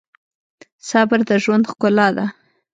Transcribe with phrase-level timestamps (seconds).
[0.89, 2.25] صبر د ژوند ښکلا ده.